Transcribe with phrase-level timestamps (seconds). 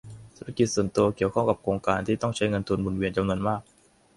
[0.35, 3.61] ธุรกิจส่วนตัวเกี่ยวข้องกับโครงการที่ต้องใช้เงินทุนหมุนเวียนจำนวนมาก